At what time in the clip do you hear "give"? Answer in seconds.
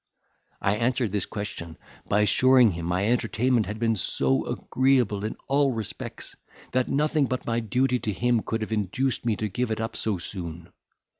9.47-9.69